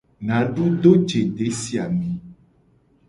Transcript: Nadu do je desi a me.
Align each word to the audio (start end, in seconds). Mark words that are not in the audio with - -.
Nadu 0.27 0.65
do 0.83 0.91
je 1.07 1.21
desi 1.35 1.73
a 1.83 1.85
me. 1.95 2.09